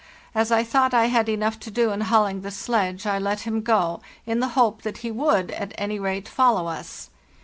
[0.33, 3.61] As I thought I had enough to do in hauling the sledge, I let him
[3.61, 7.11] go, in the hope that he would, at any rate, follow us.